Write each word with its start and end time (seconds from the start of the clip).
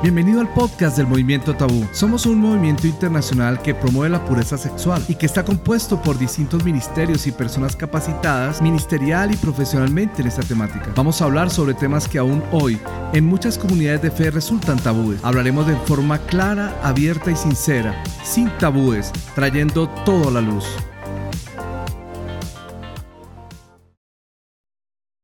Bienvenido 0.00 0.40
al 0.40 0.54
podcast 0.54 0.96
del 0.96 1.08
Movimiento 1.08 1.56
Tabú. 1.56 1.84
Somos 1.90 2.24
un 2.24 2.38
movimiento 2.38 2.86
internacional 2.86 3.60
que 3.60 3.74
promueve 3.74 4.10
la 4.10 4.24
pureza 4.24 4.56
sexual 4.56 5.04
y 5.08 5.16
que 5.16 5.26
está 5.26 5.44
compuesto 5.44 6.00
por 6.00 6.16
distintos 6.16 6.64
ministerios 6.64 7.26
y 7.26 7.32
personas 7.32 7.74
capacitadas 7.74 8.62
ministerial 8.62 9.34
y 9.34 9.36
profesionalmente 9.36 10.22
en 10.22 10.28
esta 10.28 10.42
temática. 10.42 10.92
Vamos 10.94 11.20
a 11.20 11.24
hablar 11.24 11.50
sobre 11.50 11.74
temas 11.74 12.06
que 12.06 12.18
aún 12.18 12.44
hoy 12.52 12.78
en 13.12 13.24
muchas 13.24 13.58
comunidades 13.58 14.00
de 14.02 14.12
fe 14.12 14.30
resultan 14.30 14.78
tabúes. 14.78 15.18
Hablaremos 15.24 15.66
de 15.66 15.74
forma 15.74 16.24
clara, 16.26 16.78
abierta 16.84 17.32
y 17.32 17.36
sincera, 17.36 18.00
sin 18.22 18.50
tabúes, 18.58 19.10
trayendo 19.34 19.88
todo 20.04 20.28
a 20.28 20.30
la 20.30 20.40
luz. 20.40 20.64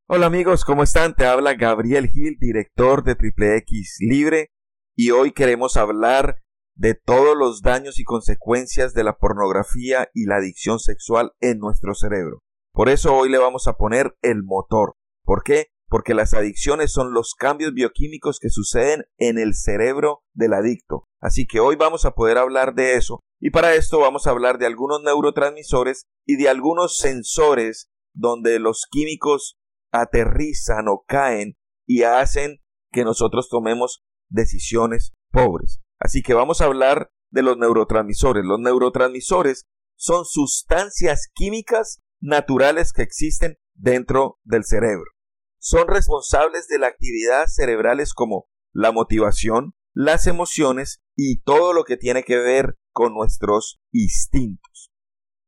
Hola 0.09 0.27
amigos, 0.27 0.65
¿cómo 0.65 0.83
están? 0.83 1.15
Te 1.15 1.27
habla 1.27 1.55
Gabriel 1.55 2.09
Gil, 2.09 2.37
director 2.41 3.05
de 3.05 3.15
Triple 3.15 3.57
X 3.59 3.99
Libre 4.01 4.51
y 4.97 5.11
hoy 5.11 5.33
queremos 5.33 5.77
hablar 5.77 6.41
de 6.77 6.95
todos 6.95 7.37
los 7.37 7.63
daños 7.63 7.99
y 7.99 8.05
consecuencias 8.05 8.95
de 8.95 9.05
la 9.05 9.17
pornografía 9.17 10.09
y 10.13 10.27
la 10.27 10.37
adicción 10.37 10.79
sexual 10.79 11.33
en 11.41 11.59
nuestro 11.59 11.95
cerebro. 11.95 12.41
Por 12.73 12.89
eso 12.89 13.15
hoy 13.15 13.29
le 13.29 13.39
vamos 13.39 13.69
a 13.69 13.75
poner 13.75 14.17
el 14.23 14.43
motor. 14.45 14.95
¿Por 15.25 15.43
qué? 15.43 15.69
Porque 15.89 16.15
las 16.15 16.35
adicciones 16.35 16.93
son 16.93 17.13
los 17.13 17.35
cambios 17.35 17.73
bioquímicos 17.73 18.39
que 18.41 18.51
suceden 18.51 19.05
en 19.19 19.39
el 19.39 19.55
cerebro 19.55 20.23
del 20.33 20.55
adicto. 20.55 21.05
Así 21.21 21.47
que 21.47 21.61
hoy 21.61 21.77
vamos 21.77 22.05
a 22.05 22.13
poder 22.13 22.39
hablar 22.39 22.75
de 22.75 22.95
eso. 22.95 23.21
Y 23.41 23.51
para 23.51 23.75
esto 23.75 24.01
vamos 24.01 24.27
a 24.27 24.31
hablar 24.31 24.59
de 24.59 24.67
algunos 24.67 25.03
neurotransmisores 25.03 26.07
y 26.27 26.37
de 26.37 26.49
algunos 26.49 26.99
sensores 26.99 27.89
donde 28.13 28.59
los 28.59 28.87
químicos 28.91 29.57
aterrizan 29.93 30.89
o 30.89 31.05
caen 31.07 31.57
y 31.87 32.03
hacen 32.03 32.59
que 32.91 33.05
nosotros 33.05 33.49
tomemos 33.49 34.03
decisiones 34.29 35.13
pobres. 35.31 35.81
Así 35.99 36.23
que 36.23 36.35
vamos 36.35 36.61
a 36.61 36.67
hablar 36.67 37.11
de 37.31 37.43
los 37.43 37.57
neurotransmisores. 37.57 38.45
Los 38.45 38.61
neurotransmisores 38.61 39.67
son 39.97 40.25
sustancias 40.25 41.29
químicas 41.35 42.01
naturales 42.21 42.93
que 42.93 43.03
existen 43.03 43.59
dentro 43.75 44.39
del 44.45 44.65
cerebro. 44.65 45.11
Son 45.59 45.89
responsables 45.89 46.69
de 46.69 46.79
la 46.79 46.89
actividad 46.89 47.47
cerebrales 47.47 48.13
como 48.13 48.47
la 48.73 48.93
motivación, 48.93 49.75
las 49.93 50.27
emociones 50.27 51.01
y 51.17 51.41
todo 51.43 51.73
lo 51.73 51.85
que 51.85 51.97
tiene 51.97 52.23
que 52.23 52.39
ver 52.39 52.77
con 52.93 53.15
nuestros 53.15 53.81
instintos. 53.93 54.91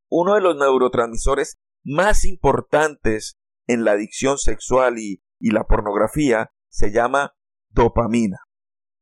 Uno 0.09 0.35
de 0.35 0.41
los 0.41 0.57
neurotransmisores 0.57 1.57
más 1.85 2.25
importantes 2.25 3.37
en 3.67 3.85
la 3.85 3.93
adicción 3.93 4.39
sexual 4.39 4.99
y, 4.99 5.23
y 5.39 5.51
la 5.51 5.65
pornografía 5.65 6.51
se 6.69 6.93
llama 6.93 7.35
dopamina. 7.71 8.39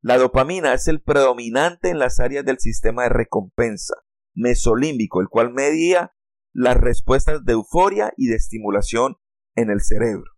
La 0.05 0.19
dopamina 0.19 0.75
es 0.75 0.87
el 0.89 1.01
predominante 1.01 1.89
en 1.89 1.99
las 1.99 2.21
áreas 2.21 2.45
del 2.45 2.59
sistema 2.59 3.05
de 3.05 3.09
recompensa 3.09 3.95
mesolímbico, 4.35 5.23
el 5.23 5.29
cual 5.29 5.51
medía 5.51 6.13
las 6.53 6.77
respuestas 6.77 7.43
de 7.47 7.55
euforia 7.55 8.13
y 8.19 8.27
de 8.27 8.37
estimulación 8.37 9.17
en 9.57 9.71
el 9.71 9.81
cerebro. 9.81 10.31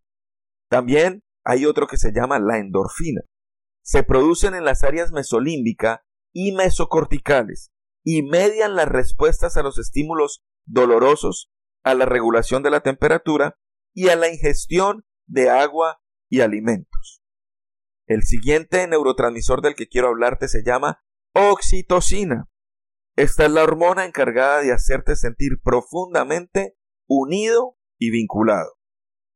También 0.70 1.24
hay 1.44 1.66
otro 1.66 1.88
que 1.88 1.96
se 1.96 2.12
llama 2.12 2.38
la 2.38 2.58
endorfina. 2.58 3.22
Se 3.82 4.04
producen 4.04 4.54
en 4.54 4.64
las 4.64 4.84
áreas 4.84 5.10
mesolímbica 5.10 6.04
y 6.32 6.52
mesocorticales 6.52 7.72
y 8.04 8.22
median 8.22 8.76
las 8.76 8.86
respuestas 8.86 9.56
a 9.56 9.64
los 9.64 9.78
estímulos 9.78 10.44
dolorosos, 10.64 11.50
a 11.82 11.94
la 11.94 12.04
regulación 12.04 12.62
de 12.62 12.70
la 12.70 12.82
temperatura 12.82 13.56
y 13.92 14.10
a 14.10 14.16
la 14.16 14.30
ingestión 14.30 15.04
de 15.26 15.50
agua 15.50 16.00
y 16.28 16.42
alimentos. 16.42 17.25
El 18.06 18.22
siguiente 18.22 18.86
neurotransmisor 18.86 19.62
del 19.62 19.74
que 19.74 19.88
quiero 19.88 20.08
hablarte 20.08 20.46
se 20.46 20.62
llama 20.62 21.02
oxitocina. 21.34 22.48
Esta 23.16 23.46
es 23.46 23.50
la 23.50 23.64
hormona 23.64 24.04
encargada 24.04 24.60
de 24.60 24.72
hacerte 24.72 25.16
sentir 25.16 25.60
profundamente 25.62 26.76
unido 27.08 27.76
y 27.98 28.10
vinculado. 28.10 28.74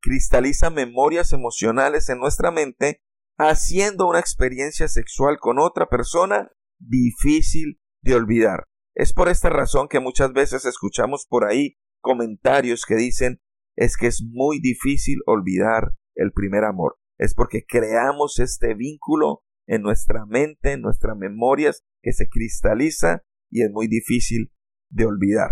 Cristaliza 0.00 0.70
memorias 0.70 1.32
emocionales 1.32 2.08
en 2.10 2.20
nuestra 2.20 2.52
mente, 2.52 3.02
haciendo 3.36 4.06
una 4.06 4.20
experiencia 4.20 4.86
sexual 4.86 5.38
con 5.40 5.58
otra 5.58 5.88
persona 5.88 6.52
difícil 6.78 7.80
de 8.02 8.14
olvidar. 8.14 8.68
Es 8.94 9.12
por 9.12 9.28
esta 9.28 9.50
razón 9.50 9.88
que 9.88 9.98
muchas 9.98 10.32
veces 10.32 10.64
escuchamos 10.64 11.26
por 11.28 11.44
ahí 11.44 11.76
comentarios 12.00 12.84
que 12.86 12.94
dicen 12.94 13.42
es 13.76 13.96
que 13.96 14.06
es 14.06 14.22
muy 14.22 14.60
difícil 14.60 15.18
olvidar 15.26 15.94
el 16.14 16.32
primer 16.32 16.64
amor 16.64 16.99
es 17.20 17.34
porque 17.34 17.66
creamos 17.68 18.38
este 18.38 18.74
vínculo 18.74 19.42
en 19.66 19.82
nuestra 19.82 20.24
mente, 20.24 20.72
en 20.72 20.80
nuestras 20.80 21.18
memorias, 21.18 21.84
que 22.02 22.14
se 22.14 22.30
cristaliza 22.30 23.24
y 23.50 23.62
es 23.62 23.70
muy 23.70 23.88
difícil 23.88 24.50
de 24.88 25.04
olvidar. 25.04 25.50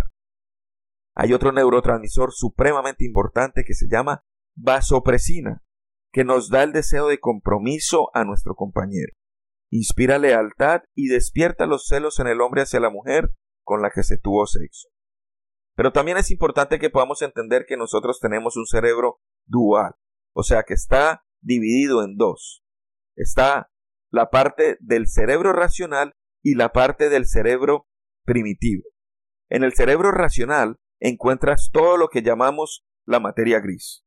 Hay 1.14 1.34
otro 1.34 1.52
neurotransmisor 1.52 2.32
supremamente 2.32 3.04
importante 3.04 3.64
que 3.64 3.74
se 3.74 3.86
llama 3.86 4.24
vasopresina, 4.56 5.62
que 6.10 6.24
nos 6.24 6.48
da 6.48 6.62
el 6.62 6.72
deseo 6.72 7.06
de 7.06 7.20
compromiso 7.20 8.08
a 8.14 8.24
nuestro 8.24 8.54
compañero. 8.54 9.12
Inspira 9.70 10.18
lealtad 10.18 10.84
y 10.94 11.08
despierta 11.08 11.66
los 11.66 11.86
celos 11.86 12.18
en 12.18 12.28
el 12.28 12.40
hombre 12.40 12.62
hacia 12.62 12.80
la 12.80 12.88
mujer 12.88 13.34
con 13.62 13.82
la 13.82 13.90
que 13.90 14.02
se 14.02 14.16
tuvo 14.16 14.46
sexo. 14.46 14.88
Pero 15.76 15.92
también 15.92 16.16
es 16.16 16.30
importante 16.30 16.78
que 16.78 16.88
podamos 16.88 17.20
entender 17.20 17.66
que 17.68 17.76
nosotros 17.76 18.20
tenemos 18.20 18.56
un 18.56 18.64
cerebro 18.64 19.20
dual, 19.46 19.92
o 20.32 20.42
sea 20.42 20.62
que 20.62 20.72
está 20.72 21.26
dividido 21.40 22.04
en 22.04 22.16
dos. 22.16 22.62
Está 23.16 23.70
la 24.10 24.30
parte 24.30 24.76
del 24.80 25.06
cerebro 25.06 25.52
racional 25.52 26.14
y 26.42 26.54
la 26.54 26.72
parte 26.72 27.08
del 27.08 27.26
cerebro 27.26 27.86
primitivo. 28.24 28.84
En 29.50 29.64
el 29.64 29.74
cerebro 29.74 30.10
racional 30.10 30.76
encuentras 31.00 31.70
todo 31.72 31.96
lo 31.96 32.08
que 32.08 32.22
llamamos 32.22 32.84
la 33.04 33.20
materia 33.20 33.60
gris. 33.60 34.04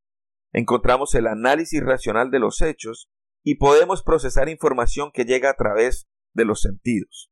Encontramos 0.53 1.16
el 1.16 1.28
análisis 1.28 1.81
racional 1.81 2.30
de 2.30 2.40
los 2.40 2.62
hechos 2.62 3.09
y 3.44 3.56
podemos 3.56 4.03
procesar 4.03 4.50
información 4.50 5.12
que 5.13 5.25
llega 5.25 5.50
a 5.50 5.56
través 5.56 6.08
de 6.34 6.46
los 6.46 6.62
sentidos. 6.62 7.31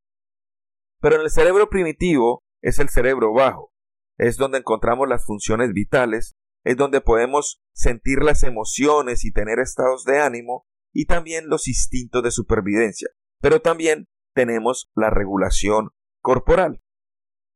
Pero 0.99 1.15
en 1.15 1.21
el 1.21 1.29
cerebro 1.29 1.69
primitivo 1.69 2.43
es 2.61 2.79
el 2.79 2.89
cerebro 2.89 3.33
bajo, 3.33 3.71
es 4.17 4.37
donde 4.37 4.57
encontramos 4.57 5.07
las 5.07 5.25
funciones 5.25 5.71
vitales 5.73 6.35
es 6.69 6.77
donde 6.77 7.01
podemos 7.01 7.63
sentir 7.73 8.21
las 8.21 8.43
emociones 8.43 9.25
y 9.25 9.31
tener 9.31 9.57
estados 9.57 10.03
de 10.03 10.19
ánimo 10.19 10.67
y 10.93 11.05
también 11.05 11.49
los 11.49 11.67
instintos 11.67 12.21
de 12.21 12.29
supervivencia. 12.29 13.09
Pero 13.41 13.59
también 13.59 14.07
tenemos 14.35 14.91
la 14.93 15.09
regulación 15.09 15.89
corporal. 16.21 16.79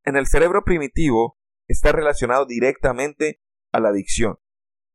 En 0.04 0.16
el 0.16 0.26
cerebro 0.26 0.64
primitivo 0.64 1.38
está 1.68 1.92
relacionado 1.92 2.48
directamente 2.48 3.40
a 3.72 3.80
la 3.80 3.90
adicción. 3.90 4.40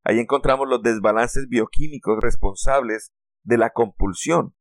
Ahí 0.02 0.18
encontramos 0.18 0.68
los 0.68 0.82
desbalances 0.82 1.46
bioquímicos 1.48 2.18
responsables 2.20 3.12
de 3.44 3.56
la 3.56 3.70
compulsión. 3.70 4.56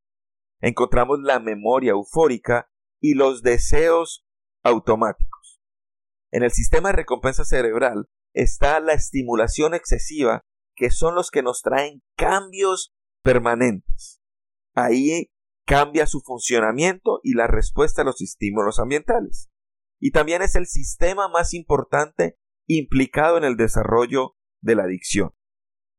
Encontramos 0.61 1.17
la 1.23 1.39
memoria 1.39 1.93
eufórica 1.93 2.69
y 3.01 3.15
los 3.15 3.41
deseos 3.41 4.23
automáticos. 4.61 5.59
En 6.29 6.43
el 6.43 6.51
sistema 6.51 6.89
de 6.89 6.97
recompensa 6.97 7.43
cerebral 7.43 8.07
está 8.37 8.79
la 8.79 8.93
estimulación 8.93 9.73
excesiva, 9.73 10.45
que 10.75 10.91
son 10.91 11.15
los 11.15 11.31
que 11.31 11.41
nos 11.41 11.63
traen 11.63 12.03
cambios 12.15 12.93
permanentes. 13.23 14.21
Ahí 14.75 15.31
cambia 15.65 16.05
su 16.05 16.21
funcionamiento 16.21 17.19
y 17.23 17.33
la 17.33 17.47
respuesta 17.47 18.03
a 18.03 18.05
los 18.05 18.21
estímulos 18.21 18.77
ambientales. 18.79 19.49
Y 19.99 20.11
también 20.11 20.43
es 20.43 20.55
el 20.55 20.67
sistema 20.67 21.27
más 21.27 21.55
importante 21.55 22.37
implicado 22.67 23.37
en 23.37 23.43
el 23.43 23.57
desarrollo 23.57 24.35
de 24.61 24.75
la 24.75 24.83
adicción. 24.83 25.31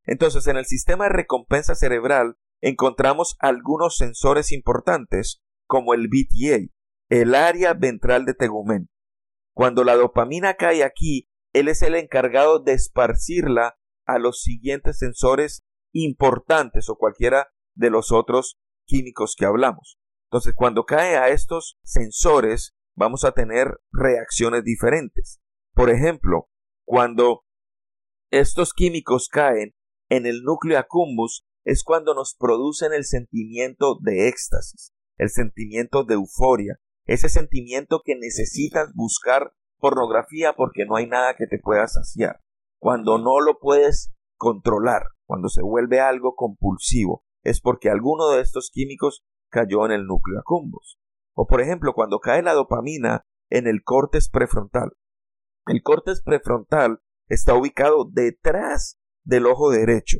Entonces, 0.05 0.47
en 0.47 0.57
el 0.57 0.65
sistema 0.65 1.05
de 1.05 1.11
recompensa 1.11 1.75
cerebral 1.75 2.37
encontramos 2.61 3.37
algunos 3.41 3.97
sensores 3.97 4.53
importantes, 4.53 5.43
como 5.67 5.93
el 5.93 6.07
BTA, 6.07 6.73
el 7.09 7.35
área 7.35 7.75
ventral 7.75 8.25
de 8.25 8.35
tegumen. 8.35 8.91
Cuando 9.55 9.83
la 9.83 9.97
dopamina 9.97 10.55
cae 10.55 10.85
aquí, 10.85 11.28
él 11.53 11.69
es 11.69 11.83
el 11.83 11.95
encargado 11.95 12.61
de 12.61 12.73
esparcirla 12.73 13.79
a 14.07 14.19
los 14.19 14.41
siguientes 14.41 14.99
sensores 14.99 15.65
importantes 15.93 16.89
o 16.89 16.97
cualquiera 16.97 17.49
de 17.75 17.91
los 17.91 18.13
otros 18.13 18.59
químicos 18.87 19.35
que 19.37 19.47
hablamos. 19.47 19.99
Entonces, 20.31 20.55
cuando 20.55 20.85
cae 20.85 21.17
a 21.17 21.29
estos 21.29 21.79
sensores, 21.83 22.75
vamos 22.95 23.25
a 23.25 23.33
tener 23.33 23.81
reacciones 23.93 24.65
diferentes. 24.65 25.41
Por 25.73 25.91
ejemplo, 25.91 26.49
cuando 26.85 27.45
estos 28.31 28.73
químicos 28.73 29.29
caen 29.29 29.75
en 30.11 30.27
el 30.27 30.43
núcleo 30.43 30.79
accumbens, 30.79 31.45
es 31.65 31.85
cuando 31.85 32.15
nos 32.15 32.35
producen 32.35 32.93
el 32.93 33.05
sentimiento 33.05 33.99
de 34.01 34.29
éxtasis, 34.29 34.93
el 35.19 35.31
sentimiento 35.31 36.05
de 36.05 36.15
euforia, 36.15 36.81
ese 37.05 37.29
sentimiento 37.29 38.03
que 38.05 38.15
necesitas 38.17 38.93
buscar 38.95 39.53
pornografía 39.79 40.53
porque 40.55 40.85
no 40.85 40.97
hay 40.97 41.07
nada 41.07 41.35
que 41.35 41.47
te 41.47 41.59
pueda 41.59 41.87
saciar. 41.87 42.41
Cuando 42.81 43.19
no 43.19 43.41
lo 43.41 43.59
puedes 43.59 44.13
controlar, 44.37 45.03
cuando 45.27 45.49
se 45.49 45.63
vuelve 45.63 46.01
algo 46.01 46.35
compulsivo, 46.35 47.25
es 47.43 47.61
porque 47.61 47.91
alguno 47.91 48.29
de 48.31 48.41
estos 48.41 48.71
químicos 48.73 49.25
cayó 49.51 49.85
en 49.87 49.93
el 49.93 50.07
núcleo 50.07 50.41
accumbens. 50.41 50.99
O 51.35 51.47
por 51.47 51.61
ejemplo, 51.61 51.93
cuando 51.95 52.21
cae 52.21 52.43
la 52.43 52.53
dopamina 52.53 53.25
en 53.51 53.67
el 53.67 53.83
córtex 53.83 54.29
prefrontal. 54.29 54.93
El 55.67 55.83
córtex 55.83 56.23
prefrontal 56.23 57.01
está 57.29 57.55
ubicado 57.55 58.09
detrás 58.11 58.99
del 59.25 59.47
ojo 59.47 59.71
derecho. 59.71 60.19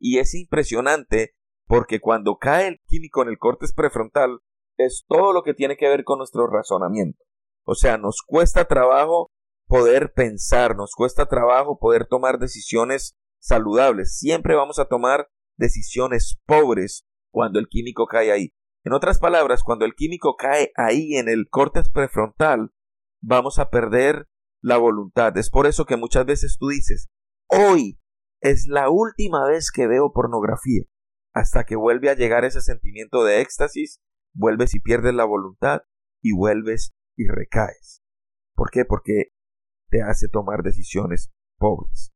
Y 0.00 0.18
es 0.18 0.34
impresionante 0.34 1.34
porque 1.66 2.00
cuando 2.00 2.36
cae 2.36 2.68
el 2.68 2.80
químico 2.86 3.22
en 3.22 3.28
el 3.28 3.38
córtex 3.38 3.72
prefrontal 3.72 4.40
es 4.76 5.04
todo 5.06 5.32
lo 5.32 5.42
que 5.42 5.54
tiene 5.54 5.76
que 5.76 5.88
ver 5.88 6.04
con 6.04 6.18
nuestro 6.18 6.46
razonamiento. 6.46 7.22
O 7.64 7.74
sea, 7.74 7.98
nos 7.98 8.22
cuesta 8.26 8.66
trabajo 8.66 9.30
poder 9.66 10.12
pensar, 10.12 10.76
nos 10.76 10.92
cuesta 10.94 11.26
trabajo 11.26 11.78
poder 11.78 12.06
tomar 12.06 12.38
decisiones 12.38 13.16
saludables. 13.40 14.18
Siempre 14.18 14.54
vamos 14.54 14.78
a 14.78 14.86
tomar 14.86 15.28
decisiones 15.56 16.38
pobres 16.46 17.04
cuando 17.30 17.58
el 17.58 17.68
químico 17.68 18.06
cae 18.06 18.32
ahí. 18.32 18.52
En 18.84 18.92
otras 18.92 19.18
palabras, 19.18 19.62
cuando 19.62 19.84
el 19.84 19.94
químico 19.94 20.36
cae 20.36 20.72
ahí 20.76 21.14
en 21.14 21.28
el 21.28 21.48
córtex 21.48 21.90
prefrontal, 21.90 22.72
vamos 23.22 23.58
a 23.58 23.70
perder 23.70 24.28
la 24.60 24.76
voluntad. 24.76 25.36
Es 25.38 25.50
por 25.50 25.66
eso 25.66 25.84
que 25.84 25.96
muchas 25.96 26.26
veces 26.26 26.56
tú 26.58 26.68
dices, 26.68 27.08
hoy 27.46 28.00
es 28.40 28.66
la 28.66 28.90
última 28.90 29.46
vez 29.48 29.70
que 29.70 29.86
veo 29.86 30.12
pornografía. 30.12 30.82
Hasta 31.32 31.64
que 31.64 31.76
vuelve 31.76 32.10
a 32.10 32.14
llegar 32.14 32.44
ese 32.44 32.60
sentimiento 32.60 33.24
de 33.24 33.40
éxtasis, 33.40 34.00
vuelves 34.34 34.74
y 34.74 34.80
pierdes 34.80 35.14
la 35.14 35.24
voluntad 35.24 35.82
y 36.20 36.34
vuelves 36.34 36.92
y 37.16 37.26
recaes. 37.26 38.02
¿Por 38.54 38.70
qué? 38.70 38.84
Porque 38.84 39.32
te 39.90 40.02
hace 40.02 40.28
tomar 40.28 40.62
decisiones 40.62 41.32
pobres. 41.58 42.12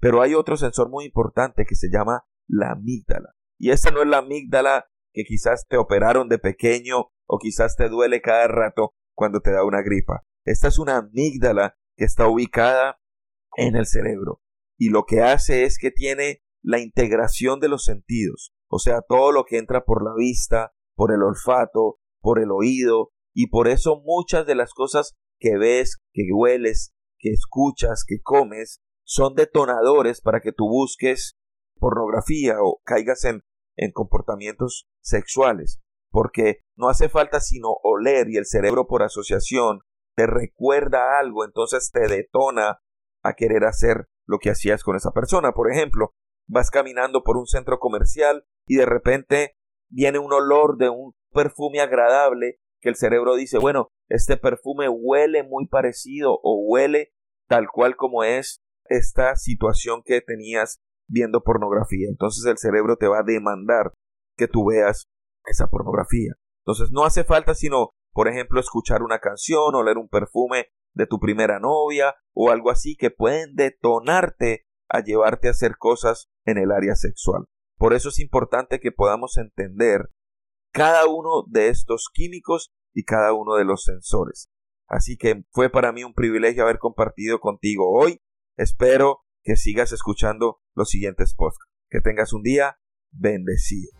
Pero 0.00 0.22
hay 0.22 0.34
otro 0.34 0.56
sensor 0.56 0.90
muy 0.90 1.04
importante 1.04 1.64
que 1.66 1.74
se 1.74 1.90
llama 1.90 2.24
la 2.48 2.72
amígdala. 2.72 3.34
Y 3.58 3.70
esta 3.70 3.90
no 3.90 4.02
es 4.02 4.08
la 4.08 4.18
amígdala 4.18 4.86
que 5.12 5.24
quizás 5.24 5.66
te 5.68 5.76
operaron 5.76 6.28
de 6.28 6.38
pequeño 6.38 7.10
o 7.26 7.38
quizás 7.38 7.76
te 7.76 7.88
duele 7.88 8.20
cada 8.20 8.48
rato 8.48 8.94
cuando 9.14 9.40
te 9.40 9.52
da 9.52 9.64
una 9.64 9.82
gripa. 9.82 10.24
Esta 10.44 10.68
es 10.68 10.78
una 10.78 10.96
amígdala 10.96 11.76
que 11.96 12.04
está 12.04 12.26
ubicada 12.28 13.00
en 13.56 13.76
el 13.76 13.86
cerebro 13.86 14.40
y 14.80 14.88
lo 14.88 15.04
que 15.04 15.20
hace 15.20 15.64
es 15.64 15.76
que 15.78 15.90
tiene 15.90 16.42
la 16.62 16.78
integración 16.78 17.60
de 17.60 17.68
los 17.68 17.84
sentidos, 17.84 18.54
o 18.66 18.78
sea, 18.78 19.02
todo 19.02 19.30
lo 19.30 19.44
que 19.44 19.58
entra 19.58 19.84
por 19.84 20.02
la 20.02 20.14
vista, 20.16 20.72
por 20.96 21.12
el 21.12 21.22
olfato, 21.22 21.98
por 22.20 22.40
el 22.40 22.50
oído, 22.50 23.12
y 23.34 23.48
por 23.48 23.68
eso 23.68 24.00
muchas 24.04 24.46
de 24.46 24.54
las 24.54 24.72
cosas 24.72 25.16
que 25.38 25.56
ves, 25.56 25.98
que 26.12 26.22
hueles, 26.32 26.92
que 27.18 27.30
escuchas, 27.30 28.04
que 28.06 28.20
comes, 28.22 28.80
son 29.04 29.34
detonadores 29.34 30.20
para 30.20 30.40
que 30.40 30.52
tú 30.52 30.68
busques 30.68 31.36
pornografía 31.78 32.56
o 32.62 32.80
caigas 32.84 33.24
en, 33.24 33.42
en 33.76 33.92
comportamientos 33.92 34.88
sexuales, 35.02 35.80
porque 36.10 36.60
no 36.76 36.88
hace 36.88 37.08
falta 37.08 37.40
sino 37.40 37.68
oler 37.82 38.28
y 38.28 38.36
el 38.36 38.46
cerebro 38.46 38.86
por 38.86 39.02
asociación 39.02 39.80
te 40.14 40.26
recuerda 40.26 41.18
algo, 41.18 41.44
entonces 41.44 41.90
te 41.92 42.06
detona 42.06 42.80
a 43.22 43.34
querer 43.34 43.64
hacer 43.64 44.08
lo 44.26 44.38
que 44.38 44.50
hacías 44.50 44.82
con 44.82 44.96
esa 44.96 45.12
persona. 45.12 45.52
Por 45.52 45.70
ejemplo, 45.72 46.14
vas 46.46 46.70
caminando 46.70 47.22
por 47.22 47.36
un 47.36 47.46
centro 47.46 47.78
comercial 47.78 48.44
y 48.66 48.76
de 48.76 48.86
repente 48.86 49.56
viene 49.88 50.18
un 50.18 50.32
olor 50.32 50.76
de 50.76 50.88
un 50.88 51.14
perfume 51.32 51.80
agradable 51.80 52.59
que 52.80 52.88
el 52.88 52.96
cerebro 52.96 53.36
dice, 53.36 53.58
bueno, 53.58 53.88
este 54.08 54.36
perfume 54.36 54.88
huele 54.88 55.42
muy 55.42 55.66
parecido 55.66 56.38
o 56.42 56.64
huele 56.66 57.12
tal 57.48 57.68
cual 57.72 57.96
como 57.96 58.24
es 58.24 58.60
esta 58.86 59.36
situación 59.36 60.02
que 60.04 60.20
tenías 60.20 60.80
viendo 61.08 61.42
pornografía. 61.42 62.08
Entonces 62.08 62.44
el 62.46 62.58
cerebro 62.58 62.96
te 62.96 63.08
va 63.08 63.18
a 63.20 63.24
demandar 63.24 63.92
que 64.36 64.48
tú 64.48 64.66
veas 64.66 65.08
esa 65.44 65.68
pornografía. 65.68 66.32
Entonces 66.64 66.90
no 66.92 67.04
hace 67.04 67.24
falta 67.24 67.54
sino, 67.54 67.90
por 68.12 68.28
ejemplo, 68.28 68.60
escuchar 68.60 69.02
una 69.02 69.18
canción, 69.18 69.74
o 69.74 69.82
leer 69.82 69.98
un 69.98 70.08
perfume 70.08 70.66
de 70.94 71.06
tu 71.06 71.18
primera 71.18 71.58
novia 71.60 72.14
o 72.34 72.50
algo 72.50 72.70
así 72.70 72.96
que 72.96 73.10
pueden 73.10 73.54
detonarte 73.54 74.66
a 74.88 75.00
llevarte 75.00 75.48
a 75.48 75.52
hacer 75.52 75.76
cosas 75.78 76.28
en 76.44 76.58
el 76.58 76.72
área 76.72 76.94
sexual. 76.96 77.44
Por 77.76 77.94
eso 77.94 78.08
es 78.08 78.18
importante 78.18 78.80
que 78.80 78.92
podamos 78.92 79.36
entender 79.38 80.10
cada 80.72 81.06
uno 81.06 81.44
de 81.48 81.68
estos 81.68 82.08
químicos 82.12 82.72
y 82.94 83.04
cada 83.04 83.32
uno 83.32 83.56
de 83.56 83.64
los 83.64 83.84
sensores. 83.84 84.48
Así 84.88 85.16
que 85.16 85.44
fue 85.52 85.70
para 85.70 85.92
mí 85.92 86.02
un 86.04 86.14
privilegio 86.14 86.64
haber 86.64 86.78
compartido 86.78 87.38
contigo 87.38 87.90
hoy. 87.90 88.20
Espero 88.56 89.20
que 89.42 89.56
sigas 89.56 89.92
escuchando 89.92 90.60
los 90.74 90.90
siguientes 90.90 91.34
podcasts. 91.34 91.72
Que 91.88 92.00
tengas 92.00 92.32
un 92.32 92.42
día 92.42 92.78
bendecido. 93.10 93.90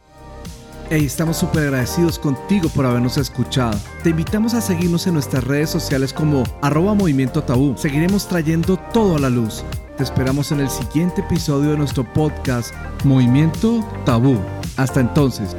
Hey, 0.93 1.05
estamos 1.05 1.37
súper 1.37 1.63
agradecidos 1.63 2.19
contigo 2.19 2.69
por 2.75 2.85
habernos 2.85 3.17
escuchado. 3.17 3.79
Te 4.03 4.11
invitamos 4.11 4.55
a 4.55 4.61
seguirnos 4.61 5.07
en 5.07 5.15
nuestras 5.15 5.45
redes 5.45 5.71
sociales 5.71 6.13
como 6.13 6.43
arroba 6.63 6.95
movimiento 6.95 7.45
tabú. 7.45 7.77
Seguiremos 7.77 8.27
trayendo 8.27 8.77
todo 8.93 9.17
a 9.17 9.21
la 9.21 9.31
luz. 9.31 9.65
Te 9.97 10.03
esperamos 10.03 10.51
en 10.51 10.59
el 10.59 10.69
siguiente 10.69 11.21
episodio 11.21 11.71
de 11.71 11.79
nuestro 11.79 12.03
podcast 12.13 12.75
Movimiento 13.05 13.85
Tabú. 14.05 14.37
Hasta 14.77 14.99
entonces. 14.99 15.55